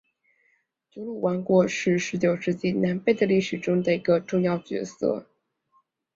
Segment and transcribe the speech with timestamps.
[0.89, 5.29] 祖鲁王国是十九世纪南非的历史中的一个重要角色。